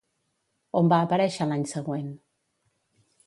On 0.79 0.87
va 0.93 0.99
aparèixer 1.07 1.47
l'any 1.51 1.67
següent? 1.73 2.09